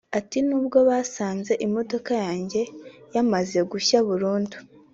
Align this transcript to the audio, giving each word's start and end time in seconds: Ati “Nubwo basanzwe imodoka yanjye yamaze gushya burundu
Ati 0.19 0.37
“Nubwo 0.47 0.77
basanzwe 0.89 1.53
imodoka 1.65 2.11
yanjye 2.23 2.61
yamaze 3.15 3.59
gushya 3.71 3.97
burundu 4.07 4.57